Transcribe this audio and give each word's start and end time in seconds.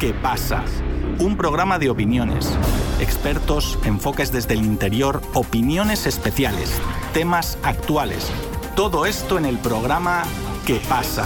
¿Qué 0.00 0.14
pasa? 0.14 0.64
Un 1.18 1.36
programa 1.36 1.78
de 1.78 1.90
opiniones, 1.90 2.58
expertos, 3.00 3.78
enfoques 3.84 4.32
desde 4.32 4.54
el 4.54 4.64
interior, 4.64 5.20
opiniones 5.34 6.06
especiales, 6.06 6.80
temas 7.12 7.58
actuales. 7.62 8.30
Todo 8.74 9.04
esto 9.04 9.36
en 9.36 9.44
el 9.44 9.58
programa 9.58 10.22
¿Qué 10.66 10.80
pasa? 10.88 11.24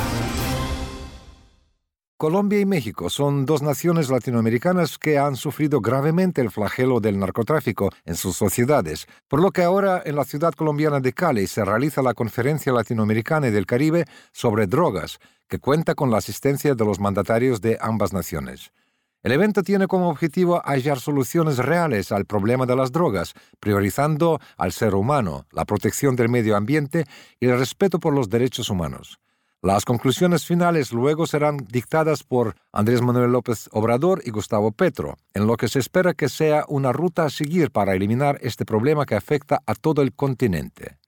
Colombia 2.17 2.61
y 2.61 2.65
México 2.65 3.11
son 3.11 3.45
dos 3.45 3.61
naciones 3.61 4.09
latinoamericanas 4.09 4.99
que 4.99 5.19
han 5.19 5.35
sufrido 5.35 5.81
gravemente 5.81 6.41
el 6.41 6.53
flagelo 6.53 7.01
del 7.01 7.19
narcotráfico 7.19 7.91
en 8.05 8.15
sus 8.15 8.37
sociedades, 8.37 9.09
por 9.27 9.43
lo 9.43 9.51
que 9.51 9.65
ahora 9.65 10.01
en 10.05 10.15
la 10.15 10.25
ciudad 10.25 10.53
colombiana 10.53 11.01
de 11.01 11.13
Cali 11.13 11.49
se 11.49 11.65
realiza 11.65 12.03
la 12.03 12.15
Conferencia 12.15 12.73
Latinoamericana 12.73 13.49
y 13.49 13.51
del 13.51 13.67
Caribe 13.67 14.05
sobre 14.33 14.69
drogas, 14.69 15.19
que 15.49 15.59
cuenta 15.59 15.97
con 15.97 16.13
la 16.13 16.19
asistencia 16.19 16.77
de 16.77 16.85
los 16.85 17.01
mandatarios 17.01 17.61
de 17.61 17.79
ambas 17.81 18.13
naciones. 18.13 18.71
El 19.25 19.33
evento 19.33 19.65
tiene 19.65 19.89
como 19.89 20.09
objetivo 20.09 20.63
hallar 20.65 21.01
soluciones 21.01 21.59
reales 21.59 22.13
al 22.13 22.27
problema 22.27 22.65
de 22.65 22.77
las 22.77 22.93
drogas, 22.93 23.35
priorizando 23.59 24.39
al 24.57 24.71
ser 24.71 24.95
humano, 24.95 25.47
la 25.51 25.65
protección 25.65 26.15
del 26.15 26.29
medio 26.29 26.55
ambiente 26.57 27.07
y 27.41 27.47
el 27.47 27.59
respeto 27.59 27.99
por 27.99 28.15
los 28.15 28.29
derechos 28.29 28.71
humanos. 28.71 29.19
Las 29.65 29.87
conclusiones 29.87 30.45
finales 30.45 30.93
luego 30.93 31.27
serán 31.27 31.57
dictadas 31.57 32.23
por 32.23 32.55
Andrés 32.71 33.01
Manuel 33.01 33.33
López 33.33 33.71
Obrador 33.73 34.21
y 34.23 34.31
Gustavo 34.31 34.73
Petro, 34.73 35.17
en 35.33 35.47
lo 35.47 35.57
que 35.57 35.69
se 35.69 35.79
espera 35.79 36.13
que 36.13 36.29
sea 36.29 36.67
una 36.69 36.93
ruta 36.93 37.25
a 37.25 37.31
seguir 37.31 37.71
para 37.71 37.95
eliminar 37.95 38.39
este 38.43 38.67
problema 38.67 39.07
que 39.07 39.15
afecta 39.15 39.63
a 39.65 39.75
todo 39.75 40.03
el 40.03 40.13
continente. 40.13 40.99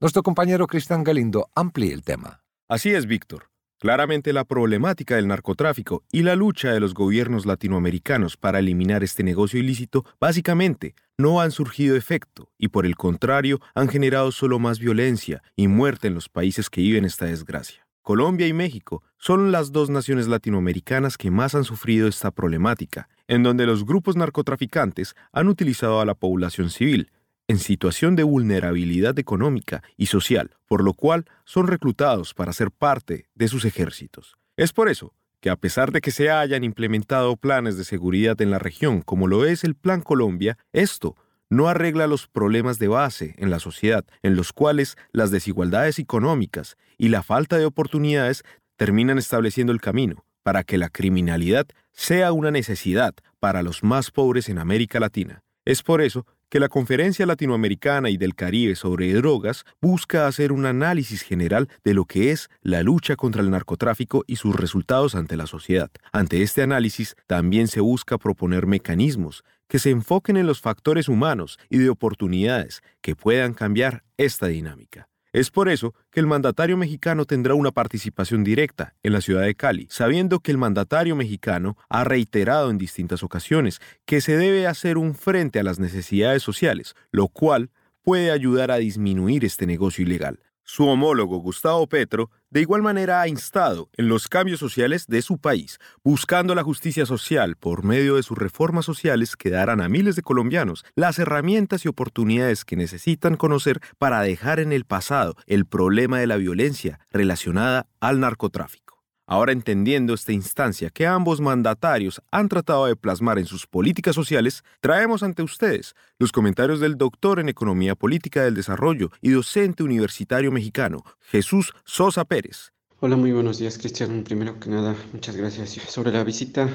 Nuestro 0.00 0.22
compañero 0.22 0.68
Cristian 0.68 1.02
Galindo 1.02 1.50
amplía 1.56 1.92
el 1.92 2.04
tema. 2.04 2.44
Así 2.68 2.90
es, 2.90 3.06
Víctor. 3.06 3.50
Claramente 3.80 4.32
la 4.32 4.44
problemática 4.44 5.16
del 5.16 5.26
narcotráfico 5.26 6.04
y 6.12 6.22
la 6.22 6.36
lucha 6.36 6.70
de 6.70 6.78
los 6.78 6.94
gobiernos 6.94 7.46
latinoamericanos 7.46 8.36
para 8.36 8.60
eliminar 8.60 9.02
este 9.02 9.24
negocio 9.24 9.58
ilícito 9.58 10.04
básicamente 10.20 10.94
no 11.16 11.40
han 11.40 11.50
surgido 11.50 11.96
efecto 11.96 12.52
y 12.58 12.68
por 12.68 12.86
el 12.86 12.94
contrario 12.94 13.58
han 13.74 13.88
generado 13.88 14.30
solo 14.30 14.60
más 14.60 14.78
violencia 14.78 15.42
y 15.56 15.66
muerte 15.66 16.06
en 16.06 16.14
los 16.14 16.28
países 16.28 16.70
que 16.70 16.80
viven 16.80 17.04
esta 17.04 17.24
desgracia. 17.26 17.87
Colombia 18.08 18.46
y 18.46 18.54
México 18.54 19.02
son 19.18 19.52
las 19.52 19.70
dos 19.70 19.90
naciones 19.90 20.28
latinoamericanas 20.28 21.18
que 21.18 21.30
más 21.30 21.54
han 21.54 21.64
sufrido 21.64 22.08
esta 22.08 22.30
problemática, 22.30 23.06
en 23.26 23.42
donde 23.42 23.66
los 23.66 23.84
grupos 23.84 24.16
narcotraficantes 24.16 25.14
han 25.30 25.46
utilizado 25.46 26.00
a 26.00 26.06
la 26.06 26.14
población 26.14 26.70
civil, 26.70 27.10
en 27.48 27.58
situación 27.58 28.16
de 28.16 28.22
vulnerabilidad 28.22 29.18
económica 29.18 29.82
y 29.98 30.06
social, 30.06 30.56
por 30.66 30.82
lo 30.82 30.94
cual 30.94 31.26
son 31.44 31.66
reclutados 31.66 32.32
para 32.32 32.54
ser 32.54 32.70
parte 32.70 33.26
de 33.34 33.46
sus 33.46 33.66
ejércitos. 33.66 34.38
Es 34.56 34.72
por 34.72 34.88
eso 34.88 35.12
que 35.42 35.50
a 35.50 35.56
pesar 35.56 35.92
de 35.92 36.00
que 36.00 36.10
se 36.10 36.30
hayan 36.30 36.64
implementado 36.64 37.36
planes 37.36 37.76
de 37.76 37.84
seguridad 37.84 38.40
en 38.40 38.50
la 38.50 38.58
región, 38.58 39.02
como 39.02 39.26
lo 39.26 39.44
es 39.44 39.64
el 39.64 39.74
Plan 39.74 40.00
Colombia, 40.00 40.56
esto 40.72 41.14
no 41.50 41.68
arregla 41.68 42.06
los 42.06 42.26
problemas 42.26 42.78
de 42.78 42.88
base 42.88 43.34
en 43.38 43.50
la 43.50 43.58
sociedad, 43.58 44.04
en 44.22 44.36
los 44.36 44.52
cuales 44.52 44.96
las 45.12 45.30
desigualdades 45.30 45.98
económicas 45.98 46.76
y 46.96 47.08
la 47.08 47.22
falta 47.22 47.58
de 47.58 47.66
oportunidades 47.66 48.42
terminan 48.76 49.18
estableciendo 49.18 49.72
el 49.72 49.80
camino 49.80 50.24
para 50.42 50.64
que 50.64 50.78
la 50.78 50.88
criminalidad 50.88 51.66
sea 51.92 52.32
una 52.32 52.50
necesidad 52.50 53.14
para 53.40 53.62
los 53.62 53.82
más 53.82 54.10
pobres 54.10 54.48
en 54.48 54.58
América 54.58 55.00
Latina. 55.00 55.42
Es 55.64 55.82
por 55.82 56.00
eso 56.00 56.26
que 56.48 56.60
la 56.60 56.68
Conferencia 56.68 57.26
Latinoamericana 57.26 58.08
y 58.08 58.16
del 58.16 58.34
Caribe 58.34 58.74
sobre 58.74 59.12
drogas 59.12 59.64
busca 59.80 60.26
hacer 60.26 60.52
un 60.52 60.64
análisis 60.64 61.22
general 61.22 61.68
de 61.84 61.94
lo 61.94 62.06
que 62.06 62.30
es 62.30 62.48
la 62.62 62.82
lucha 62.82 63.16
contra 63.16 63.42
el 63.42 63.50
narcotráfico 63.50 64.24
y 64.26 64.36
sus 64.36 64.56
resultados 64.56 65.14
ante 65.14 65.36
la 65.36 65.46
sociedad. 65.46 65.90
Ante 66.12 66.42
este 66.42 66.62
análisis 66.62 67.16
también 67.26 67.68
se 67.68 67.80
busca 67.80 68.16
proponer 68.16 68.66
mecanismos 68.66 69.44
que 69.68 69.78
se 69.78 69.90
enfoquen 69.90 70.36
en 70.36 70.46
los 70.46 70.60
factores 70.60 71.08
humanos 71.08 71.58
y 71.68 71.78
de 71.78 71.90
oportunidades 71.90 72.82
que 73.00 73.14
puedan 73.14 73.54
cambiar 73.54 74.02
esta 74.16 74.46
dinámica. 74.46 75.08
Es 75.32 75.50
por 75.50 75.68
eso 75.68 75.94
que 76.10 76.20
el 76.20 76.26
mandatario 76.26 76.78
mexicano 76.78 77.26
tendrá 77.26 77.54
una 77.54 77.70
participación 77.70 78.44
directa 78.44 78.94
en 79.02 79.12
la 79.12 79.20
ciudad 79.20 79.42
de 79.42 79.54
Cali, 79.54 79.86
sabiendo 79.90 80.40
que 80.40 80.50
el 80.50 80.58
mandatario 80.58 81.14
mexicano 81.16 81.76
ha 81.90 82.02
reiterado 82.04 82.70
en 82.70 82.78
distintas 82.78 83.22
ocasiones 83.22 83.80
que 84.06 84.22
se 84.22 84.38
debe 84.38 84.66
hacer 84.66 84.96
un 84.96 85.14
frente 85.14 85.60
a 85.60 85.62
las 85.62 85.78
necesidades 85.78 86.42
sociales, 86.42 86.94
lo 87.12 87.28
cual 87.28 87.70
puede 88.02 88.30
ayudar 88.30 88.70
a 88.70 88.78
disminuir 88.78 89.44
este 89.44 89.66
negocio 89.66 90.02
ilegal. 90.02 90.40
Su 90.70 90.86
homólogo 90.86 91.38
Gustavo 91.38 91.86
Petro 91.86 92.30
de 92.50 92.60
igual 92.60 92.82
manera 92.82 93.22
ha 93.22 93.26
instado 93.26 93.88
en 93.96 94.08
los 94.08 94.28
cambios 94.28 94.60
sociales 94.60 95.06
de 95.06 95.22
su 95.22 95.38
país, 95.38 95.78
buscando 96.04 96.54
la 96.54 96.62
justicia 96.62 97.06
social 97.06 97.56
por 97.56 97.84
medio 97.84 98.16
de 98.16 98.22
sus 98.22 98.36
reformas 98.36 98.84
sociales 98.84 99.34
que 99.34 99.48
darán 99.48 99.80
a 99.80 99.88
miles 99.88 100.14
de 100.14 100.20
colombianos 100.20 100.84
las 100.94 101.18
herramientas 101.18 101.86
y 101.86 101.88
oportunidades 101.88 102.66
que 102.66 102.76
necesitan 102.76 103.36
conocer 103.36 103.80
para 103.96 104.20
dejar 104.20 104.60
en 104.60 104.74
el 104.74 104.84
pasado 104.84 105.36
el 105.46 105.64
problema 105.64 106.18
de 106.18 106.26
la 106.26 106.36
violencia 106.36 107.00
relacionada 107.10 107.86
al 107.98 108.20
narcotráfico. 108.20 108.87
Ahora 109.30 109.52
entendiendo 109.52 110.14
esta 110.14 110.32
instancia 110.32 110.88
que 110.88 111.06
ambos 111.06 111.42
mandatarios 111.42 112.22
han 112.30 112.48
tratado 112.48 112.86
de 112.86 112.96
plasmar 112.96 113.38
en 113.38 113.44
sus 113.44 113.66
políticas 113.66 114.14
sociales, 114.14 114.64
traemos 114.80 115.22
ante 115.22 115.42
ustedes 115.42 115.94
los 116.18 116.32
comentarios 116.32 116.80
del 116.80 116.96
doctor 116.96 117.38
en 117.38 117.50
Economía 117.50 117.94
Política 117.94 118.42
del 118.42 118.54
Desarrollo 118.54 119.10
y 119.20 119.28
docente 119.28 119.82
universitario 119.82 120.50
mexicano, 120.50 121.04
Jesús 121.20 121.74
Sosa 121.84 122.24
Pérez. 122.24 122.72
Hola, 123.00 123.16
muy 123.16 123.32
buenos 123.32 123.58
días, 123.58 123.76
Cristian. 123.76 124.24
Primero 124.24 124.58
que 124.58 124.70
nada, 124.70 124.96
muchas 125.12 125.36
gracias. 125.36 125.72
Sobre 125.72 126.10
la 126.10 126.24
visita 126.24 126.66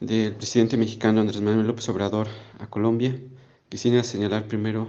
del 0.00 0.34
presidente 0.34 0.76
mexicano 0.76 1.20
Andrés 1.20 1.40
Manuel 1.40 1.68
López 1.68 1.88
Obrador 1.88 2.26
a 2.58 2.66
Colombia, 2.66 3.16
quisiera 3.68 4.02
señalar 4.02 4.48
primero 4.48 4.88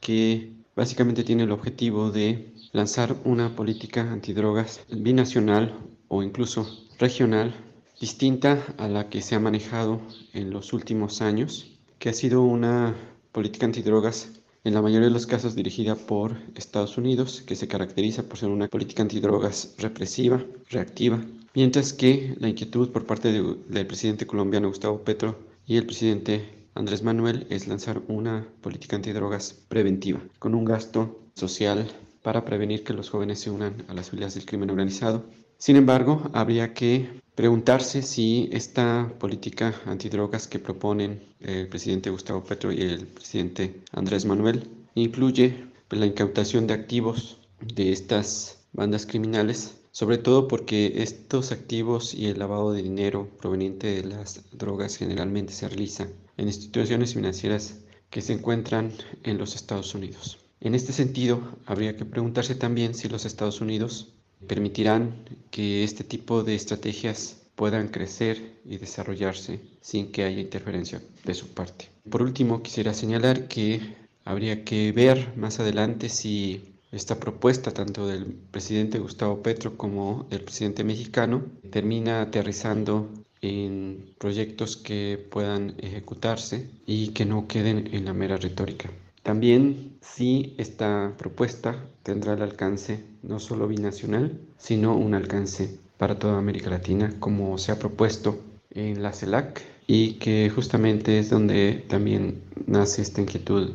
que 0.00 0.54
básicamente 0.74 1.24
tiene 1.24 1.42
el 1.42 1.52
objetivo 1.52 2.10
de 2.10 2.54
lanzar 2.72 3.16
una 3.24 3.54
política 3.54 4.10
antidrogas 4.10 4.80
binacional 4.88 5.93
o 6.08 6.22
incluso 6.22 6.66
regional 6.98 7.54
distinta 8.00 8.62
a 8.78 8.88
la 8.88 9.08
que 9.08 9.22
se 9.22 9.34
ha 9.34 9.40
manejado 9.40 10.00
en 10.32 10.50
los 10.50 10.72
últimos 10.72 11.22
años, 11.22 11.78
que 11.98 12.08
ha 12.08 12.12
sido 12.12 12.42
una 12.42 12.94
política 13.32 13.66
antidrogas 13.66 14.30
en 14.64 14.74
la 14.74 14.82
mayoría 14.82 15.08
de 15.08 15.12
los 15.12 15.26
casos 15.26 15.54
dirigida 15.54 15.94
por 15.94 16.36
Estados 16.54 16.96
Unidos, 16.96 17.42
que 17.46 17.56
se 17.56 17.68
caracteriza 17.68 18.22
por 18.22 18.38
ser 18.38 18.48
una 18.48 18.68
política 18.68 19.02
antidrogas 19.02 19.74
represiva, 19.78 20.44
reactiva, 20.70 21.22
mientras 21.54 21.92
que 21.92 22.34
la 22.38 22.48
inquietud 22.48 22.90
por 22.90 23.06
parte 23.06 23.32
del 23.32 23.86
presidente 23.86 24.26
colombiano 24.26 24.68
Gustavo 24.68 25.02
Petro 25.04 25.38
y 25.66 25.76
el 25.76 25.86
presidente 25.86 26.66
Andrés 26.74 27.02
Manuel 27.02 27.46
es 27.50 27.68
lanzar 27.68 28.02
una 28.08 28.46
política 28.60 28.96
antidrogas 28.96 29.52
preventiva, 29.68 30.20
con 30.38 30.54
un 30.54 30.64
gasto 30.64 31.20
social 31.34 31.86
para 32.22 32.44
prevenir 32.44 32.84
que 32.84 32.94
los 32.94 33.10
jóvenes 33.10 33.38
se 33.40 33.50
unan 33.50 33.84
a 33.88 33.94
las 33.94 34.10
filas 34.10 34.34
del 34.34 34.46
crimen 34.46 34.70
organizado 34.70 35.24
sin 35.64 35.76
embargo, 35.76 36.20
habría 36.34 36.74
que 36.74 37.22
preguntarse 37.34 38.02
si 38.02 38.50
esta 38.52 39.10
política 39.18 39.74
antidrogas 39.86 40.46
que 40.46 40.58
proponen 40.58 41.22
el 41.40 41.68
presidente 41.68 42.10
Gustavo 42.10 42.44
Petro 42.44 42.70
y 42.70 42.82
el 42.82 43.06
presidente 43.06 43.80
Andrés 43.92 44.26
Manuel 44.26 44.68
incluye 44.94 45.64
la 45.88 46.04
incautación 46.04 46.66
de 46.66 46.74
activos 46.74 47.38
de 47.62 47.92
estas 47.92 48.58
bandas 48.74 49.06
criminales, 49.06 49.80
sobre 49.90 50.18
todo 50.18 50.48
porque 50.48 51.02
estos 51.02 51.50
activos 51.50 52.12
y 52.12 52.26
el 52.26 52.40
lavado 52.40 52.74
de 52.74 52.82
dinero 52.82 53.30
proveniente 53.40 53.86
de 53.86 54.04
las 54.04 54.42
drogas 54.52 54.98
generalmente 54.98 55.54
se 55.54 55.66
realiza 55.66 56.08
en 56.36 56.48
instituciones 56.48 57.14
financieras 57.14 57.80
que 58.10 58.20
se 58.20 58.34
encuentran 58.34 58.92
en 59.22 59.38
los 59.38 59.54
Estados 59.54 59.94
Unidos. 59.94 60.44
En 60.60 60.74
este 60.74 60.92
sentido, 60.92 61.40
habría 61.64 61.96
que 61.96 62.04
preguntarse 62.04 62.54
también 62.54 62.94
si 62.94 63.08
los 63.08 63.24
Estados 63.24 63.62
Unidos 63.62 64.13
permitirán 64.46 65.24
que 65.50 65.84
este 65.84 66.04
tipo 66.04 66.42
de 66.42 66.54
estrategias 66.54 67.42
puedan 67.54 67.88
crecer 67.88 68.60
y 68.64 68.78
desarrollarse 68.78 69.60
sin 69.80 70.10
que 70.10 70.24
haya 70.24 70.40
interferencia 70.40 71.00
de 71.24 71.34
su 71.34 71.48
parte. 71.48 71.88
Por 72.08 72.22
último, 72.22 72.62
quisiera 72.62 72.94
señalar 72.94 73.46
que 73.48 73.80
habría 74.24 74.64
que 74.64 74.92
ver 74.92 75.36
más 75.36 75.60
adelante 75.60 76.08
si 76.08 76.74
esta 76.90 77.18
propuesta 77.18 77.72
tanto 77.72 78.06
del 78.06 78.24
presidente 78.24 78.98
Gustavo 78.98 79.42
Petro 79.42 79.76
como 79.76 80.26
del 80.30 80.42
presidente 80.42 80.84
mexicano 80.84 81.44
termina 81.70 82.22
aterrizando 82.22 83.10
en 83.40 84.14
proyectos 84.18 84.76
que 84.76 85.18
puedan 85.30 85.74
ejecutarse 85.78 86.70
y 86.86 87.08
que 87.08 87.26
no 87.26 87.46
queden 87.46 87.90
en 87.92 88.04
la 88.04 88.14
mera 88.14 88.36
retórica. 88.36 88.90
También 89.22 89.93
si 90.04 90.54
esta 90.58 91.12
propuesta 91.16 91.76
tendrá 92.02 92.34
el 92.34 92.42
alcance 92.42 93.04
no 93.22 93.40
solo 93.40 93.66
binacional, 93.66 94.38
sino 94.58 94.94
un 94.94 95.14
alcance 95.14 95.78
para 95.96 96.18
toda 96.18 96.38
América 96.38 96.70
Latina, 96.70 97.14
como 97.18 97.56
se 97.58 97.72
ha 97.72 97.78
propuesto 97.78 98.38
en 98.70 99.02
la 99.02 99.12
CELAC 99.12 99.62
y 99.86 100.14
que 100.14 100.50
justamente 100.54 101.18
es 101.18 101.30
donde 101.30 101.84
también 101.88 102.42
nace 102.66 103.02
esta 103.02 103.20
inquietud 103.20 103.72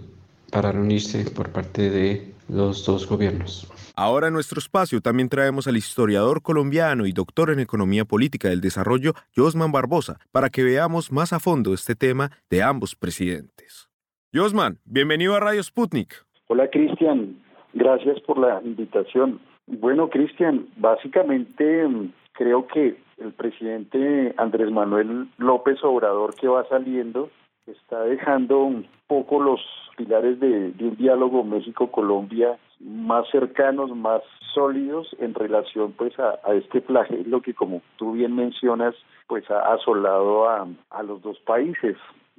para 0.52 0.72
reunirse 0.72 1.24
por 1.26 1.50
parte 1.50 1.90
de 1.90 2.34
los 2.48 2.86
dos 2.86 3.08
gobiernos. 3.08 3.68
Ahora 3.96 4.28
en 4.28 4.34
nuestro 4.34 4.60
espacio 4.60 5.02
también 5.02 5.30
traemos 5.30 5.68
al 5.68 5.78
historiador 5.78 6.42
colombiano 6.42 7.06
y 7.06 7.12
doctor 7.12 7.50
en 7.50 7.60
Economía 7.60 8.06
Política 8.06 8.50
del 8.50 8.62
Desarrollo, 8.62 9.14
Josman 9.36 9.72
Barbosa, 9.72 10.20
para 10.32 10.50
que 10.50 10.64
veamos 10.64 11.12
más 11.12 11.34
a 11.34 11.40
fondo 11.40 11.74
este 11.74 11.96
tema 11.96 12.32
de 12.50 12.64
ambos 12.64 12.96
presidentes. 12.96 13.89
Josman, 14.32 14.78
bienvenido 14.86 15.34
a 15.34 15.40
Radio 15.40 15.64
Sputnik. 15.64 16.14
Hola 16.50 16.68
Cristian, 16.70 17.42
gracias 17.74 18.20
por 18.22 18.38
la 18.38 18.62
invitación. 18.64 19.40
Bueno, 19.66 20.08
Cristian, 20.08 20.68
básicamente 20.78 21.88
mm, 21.88 22.14
creo 22.34 22.68
que 22.68 23.02
el 23.18 23.34
presidente 23.34 24.36
Andrés 24.38 24.70
Manuel 24.72 25.30
López 25.40 25.84
Obrador 25.84 26.36
que 26.36 26.48
va 26.48 26.64
saliendo 26.70 27.32
está 27.66 28.04
dejando 28.04 28.60
un 28.60 28.86
poco 29.08 29.42
los 29.42 29.62
pilares 29.98 30.40
de, 30.40 30.74
un 30.80 30.96
diálogo 30.96 31.44
México-Colombia 31.44 32.56
más 32.80 33.28
cercanos, 33.32 33.96
más 33.96 34.22
sólidos 34.54 35.08
en 35.18 35.34
relación 35.34 35.94
pues 35.94 36.14
a, 36.20 36.38
este 36.54 36.82
flagelo 36.82 37.42
que 37.42 37.56
como 37.56 37.82
tú 37.98 38.12
bien 38.12 38.36
mencionas 38.36 38.94
pues 39.26 39.50
ha 39.50 39.74
asolado 39.74 40.48
a 40.48 41.04
los 41.04 41.20
dos 41.24 41.40
países. 41.40 41.98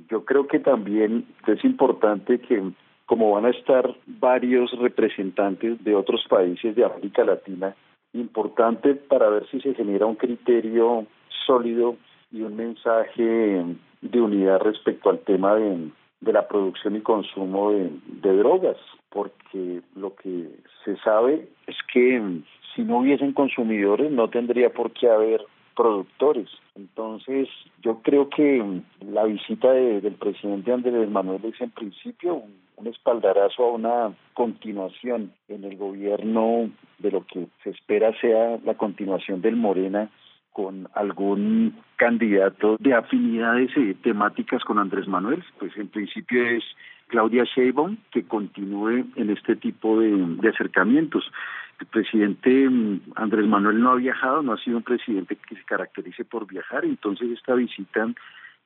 Yo 0.08 0.24
creo 0.24 0.46
que 0.46 0.60
también 0.60 1.26
es 1.46 1.64
importante 1.64 2.38
que 2.38 2.62
como 3.06 3.32
van 3.32 3.44
a 3.44 3.50
estar 3.50 3.92
varios 4.06 4.70
representantes 4.78 5.82
de 5.82 5.96
otros 5.96 6.24
países 6.28 6.76
de 6.76 6.84
América 6.84 7.24
Latina, 7.24 7.74
importante 8.12 8.94
para 8.94 9.28
ver 9.28 9.48
si 9.50 9.60
se 9.60 9.74
genera 9.74 10.06
un 10.06 10.14
criterio 10.14 11.06
sólido 11.44 11.96
y 12.30 12.42
un 12.42 12.54
mensaje 12.56 13.64
de 14.00 14.20
unidad 14.20 14.60
respecto 14.60 15.10
al 15.10 15.18
tema 15.20 15.56
de, 15.56 15.90
la 16.20 16.46
producción 16.46 16.96
y 16.96 17.00
consumo 17.00 17.72
de, 17.72 18.36
drogas, 18.36 18.76
porque 19.08 19.80
lo 19.96 20.14
que 20.14 20.48
se 20.84 20.96
sabe 20.98 21.48
es 21.66 21.76
que 21.92 22.22
si 22.74 22.82
no 22.82 22.98
hubiesen 22.98 23.32
consumidores 23.32 24.12
no 24.12 24.28
tendría 24.28 24.70
por 24.70 24.92
qué 24.92 25.08
haber 25.08 25.44
productores. 25.76 26.48
Entonces, 26.74 27.48
yo 27.82 28.00
creo 28.02 28.28
que 28.28 28.82
la 29.00 29.24
visita 29.24 29.72
del 29.72 30.14
presidente 30.14 30.72
Andrés 30.72 31.08
Manuel 31.10 31.44
es 31.44 31.60
en 31.60 31.70
principio 31.70 32.34
un, 32.34 32.86
espaldarazo 32.86 33.64
a 33.64 33.72
una 33.72 34.14
continuación 34.32 35.32
en 35.48 35.64
el 35.64 35.76
gobierno 35.76 36.70
de 36.98 37.10
lo 37.10 37.26
que 37.26 37.46
se 37.62 37.70
espera 37.70 38.10
sea 38.22 38.58
la 38.64 38.72
continuación 38.74 39.42
del 39.42 39.56
Morena 39.56 40.08
con 40.54 40.88
algún 40.94 41.76
candidato 41.96 42.78
de 42.80 42.94
afinidades 42.94 43.70
eh, 43.76 43.94
temáticas 44.02 44.64
con 44.64 44.78
Andrés 44.78 45.06
Manuel, 45.06 45.44
pues 45.58 45.76
en 45.76 45.88
principio 45.88 46.42
es 46.42 46.64
Claudia 47.08 47.44
Sheinbaum 47.44 47.98
que 48.10 48.22
continúe 48.22 49.04
en 49.14 49.30
este 49.30 49.56
tipo 49.56 50.00
de, 50.00 50.10
de 50.16 50.48
acercamientos. 50.48 51.30
El 51.80 51.86
presidente 51.86 52.68
mm, 52.68 53.12
Andrés 53.16 53.46
Manuel 53.46 53.80
no 53.80 53.92
ha 53.92 53.96
viajado, 53.96 54.42
no 54.42 54.52
ha 54.52 54.58
sido 54.58 54.76
un 54.76 54.82
presidente 54.82 55.36
que 55.36 55.56
se 55.56 55.64
caracterice 55.64 56.24
por 56.24 56.46
viajar, 56.46 56.84
entonces 56.84 57.30
esta 57.30 57.54
visita 57.54 58.08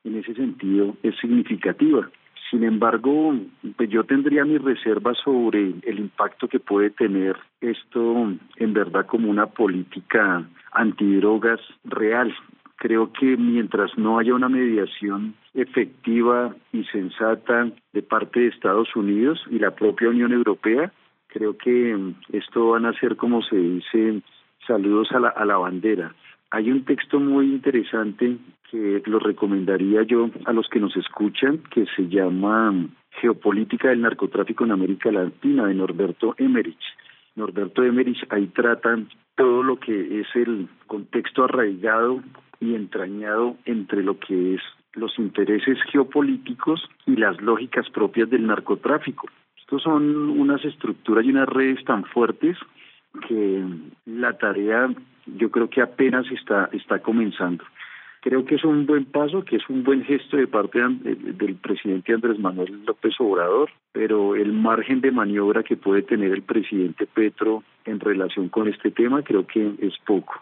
en 0.05 0.17
ese 0.17 0.35
sentido 0.35 0.97
es 1.03 1.17
significativa. 1.19 2.09
Sin 2.51 2.65
embargo, 2.65 3.35
pues 3.77 3.89
yo 3.89 4.05
tendría 4.05 4.45
mis 4.45 4.61
reservas 4.61 5.17
sobre 5.25 5.75
el 5.83 5.99
impacto 5.99 6.47
que 6.47 6.61
puede 6.61 6.91
tener 6.91 7.37
esto 7.61 8.33
en 8.57 8.73
verdad 8.73 9.07
como 9.07 9.31
una 9.31 9.47
política 9.47 10.45
antidrogas 10.73 11.61
real. 11.85 12.35
Creo 12.77 13.13
que 13.13 13.37
mientras 13.37 13.97
no 13.97 14.19
haya 14.19 14.35
una 14.35 14.49
mediación 14.49 15.35
efectiva 15.55 16.55
y 16.73 16.85
sensata 16.85 17.71
de 17.93 18.03
parte 18.03 18.41
de 18.41 18.49
Estados 18.49 18.95
Unidos 18.95 19.43
y 19.51 19.59
la 19.59 19.71
propia 19.71 20.11
Unión 20.11 20.33
Europea, 20.33 20.93
creo 21.35 21.59
que 21.59 22.15
esto 22.33 22.71
van 22.71 22.87
a 22.87 22.99
ser, 23.01 23.17
como 23.17 23.43
se 23.43 23.57
dice, 23.57 24.23
saludos 24.67 25.11
a 25.11 25.19
la, 25.19 25.29
a 25.31 25.45
la 25.45 25.59
bandera. 25.59 26.15
Hay 26.51 26.71
un 26.71 26.85
texto 26.85 27.19
muy 27.19 27.47
interesante 27.47 28.37
que 28.71 29.03
lo 29.07 29.19
recomendaría 29.19 30.05
yo 30.05 30.31
a 30.45 30.53
los 30.53 30.69
que 30.69 30.79
nos 30.79 30.97
escuchan, 30.97 31.59
que 31.75 31.87
se 31.97 32.09
llama 32.09 32.73
Geopolítica 33.21 33.89
del 33.89 34.03
Narcotráfico 34.03 34.65
en 34.65 34.71
América 34.71 35.11
Latina, 35.11 35.67
de 35.67 35.75
Norberto 35.75 36.37
Emerich. 36.39 36.85
Norberto 37.35 37.83
Emerich 37.83 38.25
ahí 38.31 38.47
trata 38.47 38.97
todo 39.35 39.65
lo 39.65 39.81
que 39.81 40.21
es 40.21 40.29
el 40.37 40.69
contexto 40.87 41.45
arraigado 41.45 42.23
y 42.61 42.77
entrañado 42.77 43.57
entre 43.65 44.05
lo 44.05 44.21
que 44.21 44.55
es 44.55 44.61
los 44.93 45.19
intereses 45.19 45.79
geopolíticos 45.91 46.89
y 47.07 47.17
las 47.17 47.41
lógicas 47.41 47.91
propias 47.91 48.31
del 48.31 48.47
narcotráfico. 48.47 49.27
Estos 49.65 49.83
son 49.83 50.29
unas 50.29 50.63
estructuras 50.63 51.25
y 51.25 51.31
unas 51.31 51.49
redes 51.49 51.83
tan 51.85 52.05
fuertes 52.05 52.59
que 53.27 53.65
la 54.05 54.37
tarea 54.37 54.91
yo 55.27 55.51
creo 55.51 55.71
que 55.71 55.81
apenas 55.81 56.31
está, 56.31 56.69
está 56.73 56.99
comenzando. 56.99 57.65
Creo 58.21 58.45
que 58.45 58.57
es 58.57 58.65
un 58.65 58.85
buen 58.85 59.07
paso, 59.07 59.43
que 59.43 59.57
es 59.57 59.69
un 59.71 59.83
buen 59.83 60.05
gesto 60.05 60.37
de 60.37 60.47
parte 60.47 60.81
del 60.81 61.57
presidente 61.57 62.13
Andrés 62.13 62.39
Manuel 62.39 62.85
López 62.87 63.15
Obrador, 63.19 63.71
pero 63.93 64.35
el 64.35 64.53
margen 64.53 65.01
de 65.01 65.13
maniobra 65.13 65.63
que 65.63 65.77
puede 65.77 66.03
tener 66.03 66.33
el 66.33 66.43
presidente 66.43 67.07
Petro 67.07 67.63
en 67.87 68.01
relación 68.01 68.51
con 68.51 68.69
este 68.69 68.91
tema 68.91 69.23
creo 69.23 69.47
que 69.47 69.75
es 69.79 69.95
poco. 70.07 70.35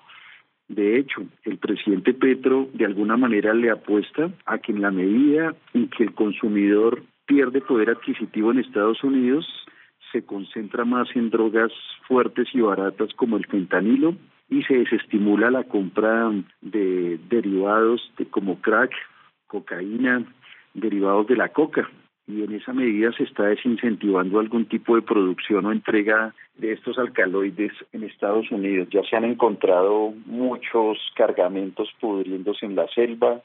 De 0.67 0.99
hecho, 0.99 1.23
el 1.45 1.59
presidente 1.59 2.13
Petro 2.13 2.69
de 2.73 2.87
alguna 2.87 3.17
manera 3.17 3.55
le 3.55 3.71
apuesta 3.71 4.31
a 4.47 4.59
que 4.59 4.73
en 4.73 4.83
la 4.83 4.91
medida 4.91 5.55
en 5.75 5.89
que 5.89 6.03
el 6.03 6.13
consumidor 6.15 7.03
pierde 7.33 7.63
poder 7.63 7.89
adquisitivo 7.89 8.53
en 8.53 8.59
Estados 8.59 9.03
Unidos, 9.03 9.47
se 10.13 10.23
concentra 10.23 10.85
más 10.85 11.09
en 11.15 11.31
drogas 11.31 11.73
fuertes 12.07 12.47
y 12.53 12.61
baratas 12.61 13.15
como 13.15 13.39
el 13.39 13.47
fentanilo 13.47 14.15
y 14.51 14.63
se 14.65 14.75
desestimula 14.75 15.51
la 15.51 15.65
compra 15.65 16.31
de 16.61 17.19
derivados 17.31 18.13
de 18.19 18.27
como 18.27 18.61
crack, 18.61 18.93
cocaína, 19.47 20.27
derivados 20.75 21.27
de 21.27 21.37
la 21.37 21.49
coca 21.49 21.89
y 22.27 22.43
en 22.43 22.53
esa 22.53 22.75
medida 22.75 23.11
se 23.13 23.25
está 23.25 23.45
desincentivando 23.45 24.39
algún 24.39 24.67
tipo 24.67 24.95
de 24.95 25.03
producción 25.03 25.65
o 25.65 25.73
entrega 25.73 26.35
de 26.57 26.73
estos 26.73 26.99
alcaloides 26.99 27.73
en 27.93 28.05
Estados 28.05 28.51
Unidos. 28.51 28.89
Ya 28.91 29.03
se 29.09 29.17
han 29.17 29.25
encontrado 29.25 30.13
muchos 30.27 30.99
cargamentos 31.17 31.89
pudriéndose 31.99 32.67
en 32.67 32.77
la 32.77 32.87
selva, 32.89 33.41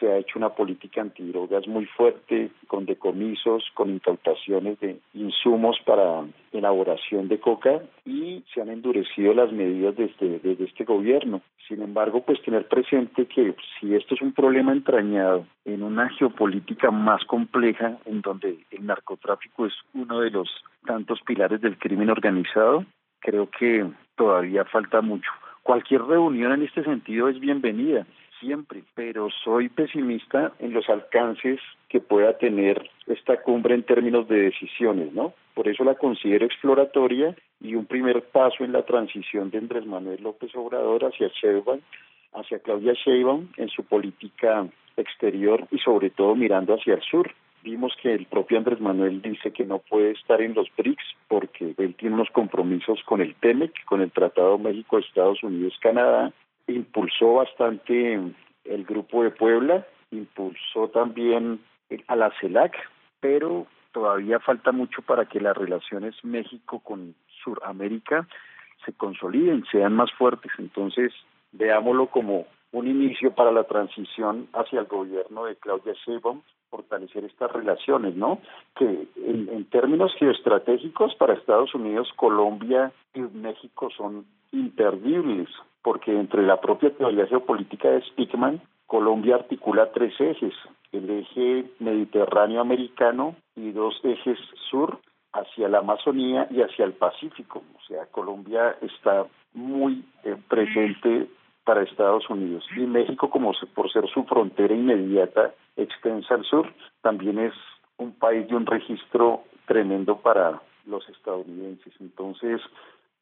se 0.00 0.10
ha 0.10 0.16
hecho 0.16 0.38
una 0.38 0.48
política 0.48 1.02
antidrogas 1.02 1.68
muy 1.68 1.84
fuerte, 1.84 2.50
con 2.66 2.86
decomisos, 2.86 3.70
con 3.74 3.90
incautaciones 3.90 4.80
de 4.80 4.98
insumos 5.12 5.78
para 5.84 6.24
elaboración 6.52 7.28
de 7.28 7.38
coca 7.38 7.82
y 8.06 8.42
se 8.52 8.62
han 8.62 8.70
endurecido 8.70 9.34
las 9.34 9.52
medidas 9.52 9.94
desde, 9.96 10.38
desde 10.40 10.64
este 10.64 10.84
gobierno. 10.84 11.42
Sin 11.68 11.82
embargo, 11.82 12.22
pues 12.22 12.42
tener 12.42 12.66
presente 12.66 13.26
que 13.26 13.54
si 13.78 13.94
esto 13.94 14.14
es 14.14 14.22
un 14.22 14.32
problema 14.32 14.72
entrañado 14.72 15.46
en 15.64 15.82
una 15.82 16.08
geopolítica 16.08 16.90
más 16.90 17.22
compleja, 17.26 17.98
en 18.06 18.22
donde 18.22 18.58
el 18.70 18.86
narcotráfico 18.86 19.66
es 19.66 19.74
uno 19.94 20.20
de 20.20 20.30
los 20.30 20.48
tantos 20.86 21.20
pilares 21.20 21.60
del 21.60 21.78
crimen 21.78 22.10
organizado, 22.10 22.84
creo 23.20 23.48
que 23.50 23.86
todavía 24.16 24.64
falta 24.64 25.02
mucho. 25.02 25.30
Cualquier 25.62 26.02
reunión 26.02 26.52
en 26.52 26.62
este 26.62 26.82
sentido 26.82 27.28
es 27.28 27.38
bienvenida 27.38 28.06
siempre, 28.40 28.82
pero 28.94 29.28
soy 29.44 29.68
pesimista 29.68 30.52
en 30.58 30.72
los 30.72 30.88
alcances 30.88 31.60
que 31.88 32.00
pueda 32.00 32.36
tener 32.38 32.90
esta 33.06 33.42
cumbre 33.42 33.74
en 33.74 33.82
términos 33.82 34.26
de 34.28 34.40
decisiones, 34.42 35.12
¿no? 35.12 35.34
Por 35.54 35.68
eso 35.68 35.84
la 35.84 35.94
considero 35.94 36.46
exploratoria 36.46 37.36
y 37.60 37.74
un 37.74 37.86
primer 37.86 38.22
paso 38.22 38.64
en 38.64 38.72
la 38.72 38.82
transición 38.82 39.50
de 39.50 39.58
Andrés 39.58 39.86
Manuel 39.86 40.22
López 40.22 40.54
Obrador 40.54 41.04
hacia 41.04 41.28
Sheinbaum, 41.28 41.80
hacia 42.32 42.60
Claudia 42.60 42.94
Sheinbaum 42.94 43.48
en 43.56 43.68
su 43.68 43.84
política 43.84 44.66
exterior 44.96 45.66
y 45.70 45.78
sobre 45.78 46.10
todo 46.10 46.34
mirando 46.34 46.74
hacia 46.74 46.94
el 46.94 47.02
sur. 47.02 47.32
Vimos 47.62 47.92
que 48.02 48.14
el 48.14 48.24
propio 48.24 48.56
Andrés 48.56 48.80
Manuel 48.80 49.20
dice 49.20 49.52
que 49.52 49.66
no 49.66 49.80
puede 49.80 50.12
estar 50.12 50.40
en 50.40 50.54
los 50.54 50.68
BRICS 50.78 51.04
porque 51.28 51.74
él 51.76 51.94
tiene 51.94 52.14
unos 52.14 52.30
compromisos 52.30 53.02
con 53.04 53.20
el 53.20 53.34
TEMEC, 53.34 53.84
con 53.84 54.00
el 54.00 54.10
Tratado 54.10 54.56
México, 54.56 54.98
Estados 54.98 55.42
Unidos, 55.42 55.74
Canadá, 55.80 56.32
impulsó 56.72 57.34
bastante 57.34 58.14
el 58.64 58.84
Grupo 58.84 59.22
de 59.22 59.30
Puebla, 59.30 59.86
impulsó 60.10 60.88
también 60.88 61.60
a 62.06 62.16
la 62.16 62.32
CELAC, 62.40 62.76
pero 63.20 63.66
todavía 63.92 64.38
falta 64.40 64.72
mucho 64.72 65.02
para 65.02 65.26
que 65.26 65.40
las 65.40 65.56
relaciones 65.56 66.14
México 66.24 66.80
con 66.80 67.14
Sudamérica 67.42 68.28
se 68.84 68.92
consoliden, 68.92 69.64
sean 69.70 69.94
más 69.94 70.10
fuertes. 70.12 70.52
Entonces, 70.58 71.12
veámoslo 71.52 72.06
como 72.06 72.46
un 72.72 72.86
inicio 72.86 73.34
para 73.34 73.50
la 73.50 73.64
transición 73.64 74.48
hacia 74.52 74.80
el 74.80 74.86
gobierno 74.86 75.44
de 75.44 75.56
Claudia 75.56 75.94
Sheinbaum, 76.04 76.42
fortalecer 76.70 77.24
estas 77.24 77.52
relaciones, 77.52 78.14
¿no? 78.14 78.38
Que 78.76 79.08
en, 79.16 79.64
términos 79.70 80.12
geoestratégicos 80.18 81.14
para 81.16 81.34
Estados 81.34 81.74
Unidos, 81.74 82.08
Colombia 82.16 82.92
y 83.14 83.20
México 83.20 83.88
son 83.96 84.24
imperdibles 84.52 85.48
porque 85.82 86.12
entre 86.12 86.42
la 86.42 86.60
propia 86.60 86.90
teoría 86.90 87.26
geopolítica 87.26 87.88
de 87.90 88.02
Spickman, 88.02 88.60
Colombia 88.86 89.36
articula 89.36 89.92
tres 89.92 90.12
ejes, 90.20 90.54
el 90.92 91.08
eje 91.08 91.70
mediterráneo 91.78 92.60
americano 92.60 93.36
y 93.54 93.70
dos 93.70 94.00
ejes 94.02 94.38
sur, 94.68 94.98
hacia 95.32 95.68
la 95.68 95.78
Amazonía 95.78 96.48
y 96.50 96.60
hacia 96.60 96.84
el 96.84 96.92
Pacífico. 96.92 97.62
O 97.76 97.86
sea, 97.86 98.06
Colombia 98.06 98.76
está 98.82 99.26
muy 99.54 100.04
eh, 100.24 100.36
presente 100.48 101.28
para 101.64 101.82
Estados 101.82 102.28
Unidos. 102.30 102.64
Y 102.76 102.80
México, 102.80 103.30
como 103.30 103.52
por 103.74 103.90
ser 103.92 104.08
su 104.08 104.24
frontera 104.24 104.74
inmediata, 104.74 105.54
extensa 105.76 106.34
al 106.34 106.44
sur, 106.44 106.72
también 107.02 107.38
es 107.38 107.54
un 107.98 108.12
país 108.12 108.48
de 108.48 108.56
un 108.56 108.66
registro 108.66 109.44
tremendo 109.66 110.16
para 110.16 110.60
los 110.86 111.08
estadounidenses. 111.08 111.92
Entonces, 112.00 112.60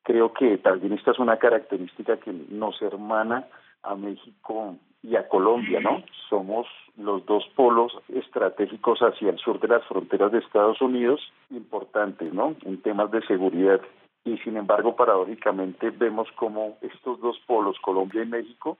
creo 0.02 0.32
que 0.32 0.58
también 0.58 0.92
esta 0.94 1.10
es 1.10 1.18
una 1.18 1.36
característica 1.36 2.16
que 2.16 2.32
nos 2.50 2.80
hermana 2.80 3.46
a 3.82 3.94
México 3.94 4.76
y 5.02 5.16
a 5.16 5.28
Colombia, 5.28 5.80
¿no? 5.80 6.02
Somos 6.28 6.66
los 6.96 7.24
dos 7.26 7.44
polos 7.54 7.92
estratégicos 8.08 9.00
hacia 9.00 9.30
el 9.30 9.38
sur 9.38 9.60
de 9.60 9.68
las 9.68 9.84
fronteras 9.84 10.32
de 10.32 10.38
Estados 10.38 10.80
Unidos 10.80 11.20
importantes, 11.50 12.32
¿no? 12.32 12.56
En 12.64 12.80
temas 12.82 13.10
de 13.10 13.22
seguridad. 13.26 13.80
Y 14.24 14.36
sin 14.38 14.56
embargo, 14.56 14.96
paradójicamente 14.96 15.90
vemos 15.90 16.28
como 16.32 16.76
estos 16.82 17.20
dos 17.20 17.38
polos, 17.46 17.78
Colombia 17.80 18.22
y 18.22 18.26
México, 18.26 18.78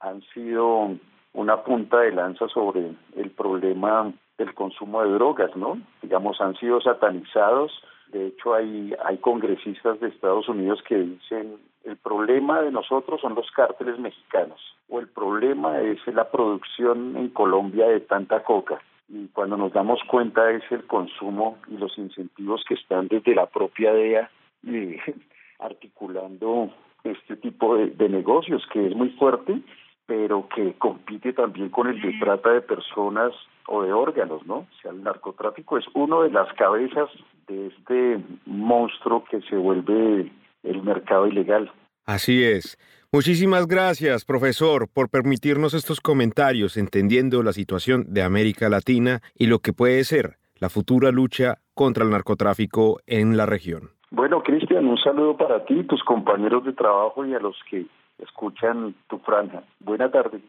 han 0.00 0.22
sido 0.34 0.90
una 1.32 1.62
punta 1.62 2.00
de 2.00 2.12
lanza 2.12 2.48
sobre 2.48 2.92
el 3.16 3.30
problema 3.30 4.12
del 4.38 4.54
consumo 4.54 5.02
de 5.02 5.10
drogas, 5.10 5.54
¿no? 5.56 5.78
Digamos, 6.02 6.40
han 6.40 6.54
sido 6.56 6.80
satanizados. 6.80 7.72
De 8.08 8.28
hecho, 8.28 8.54
hay, 8.54 8.94
hay 9.04 9.18
congresistas 9.18 9.98
de 10.00 10.08
Estados 10.08 10.48
Unidos 10.48 10.82
que 10.86 10.96
dicen 10.96 11.58
el 11.84 11.96
problema 11.96 12.62
de 12.62 12.70
nosotros 12.70 13.20
son 13.20 13.34
los 13.34 13.50
cárteles 13.50 13.98
mexicanos 13.98 14.60
o 14.88 15.00
el 15.00 15.08
problema 15.08 15.80
es 15.80 15.98
la 16.06 16.30
producción 16.30 17.16
en 17.16 17.28
Colombia 17.28 17.86
de 17.88 18.00
tanta 18.00 18.42
coca. 18.42 18.80
Y 19.08 19.28
cuando 19.28 19.56
nos 19.56 19.72
damos 19.72 20.00
cuenta 20.08 20.50
es 20.50 20.62
el 20.70 20.86
consumo 20.86 21.58
y 21.68 21.76
los 21.76 21.96
incentivos 21.98 22.64
que 22.66 22.74
están 22.74 23.08
desde 23.08 23.34
la 23.34 23.46
propia 23.46 23.92
DEA 23.92 24.30
eh, 24.66 24.98
articulando 25.58 26.72
este 27.02 27.36
tipo 27.36 27.76
de, 27.76 27.88
de 27.90 28.08
negocios 28.08 28.62
que 28.72 28.86
es 28.86 28.94
muy 28.94 29.10
fuerte 29.10 29.62
pero 30.06 30.48
que 30.54 30.74
compite 30.74 31.32
también 31.32 31.70
con 31.70 31.86
el 31.88 32.00
de 32.00 32.12
trata 32.20 32.50
de 32.52 32.60
personas 32.60 33.32
o 33.66 33.82
de 33.82 33.92
órganos, 33.92 34.44
¿no? 34.46 34.56
O 34.56 34.68
sea, 34.82 34.90
el 34.90 35.02
narcotráfico 35.02 35.78
es 35.78 35.84
uno 35.94 36.22
de 36.22 36.30
las 36.30 36.52
cabezas 36.54 37.08
de 37.46 37.68
este 37.68 38.22
monstruo 38.44 39.24
que 39.24 39.40
se 39.42 39.56
vuelve 39.56 40.30
el 40.62 40.82
mercado 40.82 41.26
ilegal. 41.26 41.72
Así 42.04 42.44
es. 42.44 42.78
Muchísimas 43.12 43.66
gracias, 43.66 44.24
profesor, 44.24 44.88
por 44.92 45.08
permitirnos 45.08 45.72
estos 45.72 46.00
comentarios 46.00 46.76
entendiendo 46.76 47.42
la 47.42 47.52
situación 47.52 48.06
de 48.08 48.22
América 48.22 48.68
Latina 48.68 49.22
y 49.34 49.46
lo 49.46 49.60
que 49.60 49.72
puede 49.72 50.04
ser 50.04 50.36
la 50.56 50.68
futura 50.68 51.10
lucha 51.12 51.58
contra 51.74 52.04
el 52.04 52.10
narcotráfico 52.10 53.00
en 53.06 53.36
la 53.36 53.46
región. 53.46 53.93
Bueno, 54.14 54.44
Cristian, 54.44 54.86
un 54.86 54.96
saludo 54.96 55.36
para 55.36 55.64
ti, 55.64 55.82
tus 55.82 56.00
compañeros 56.04 56.64
de 56.64 56.72
trabajo 56.72 57.26
y 57.26 57.34
a 57.34 57.40
los 57.40 57.56
que 57.68 57.84
escuchan 58.18 58.94
tu 59.08 59.18
franja. 59.18 59.64
Buena 59.80 60.08
tarde. 60.08 60.40